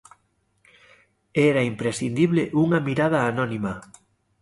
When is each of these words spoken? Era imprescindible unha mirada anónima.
Era 1.49 1.61
imprescindible 1.71 2.43
unha 2.63 2.79
mirada 2.87 3.19
anónima. 3.31 3.73